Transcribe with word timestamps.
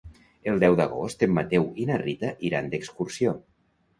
El 0.51 0.55
deu 0.63 0.77
d'agost 0.79 1.25
en 1.27 1.35
Mateu 1.35 1.69
i 1.83 1.85
na 1.91 1.99
Rita 2.03 2.33
iran 2.51 2.71
d'excursió. 2.75 3.37